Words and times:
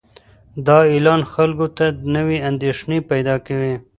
دا 0.67 0.77
اعلان 0.91 1.21
خلکو 1.33 1.67
ته 1.77 1.85
نوې 2.15 2.37
اندېښنې 2.49 2.99
پیدا 3.11 3.35
کوي. 3.45 3.73